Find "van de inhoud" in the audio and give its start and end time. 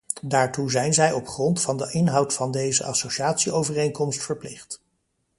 1.61-2.33